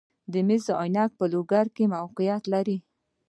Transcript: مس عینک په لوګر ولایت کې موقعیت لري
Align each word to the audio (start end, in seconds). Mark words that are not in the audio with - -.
مس 0.47 0.65
عینک 0.81 1.11
په 1.19 1.25
لوګر 1.31 1.65
ولایت 1.65 1.75
کې 1.75 1.91
موقعیت 1.95 2.43
لري 2.53 2.77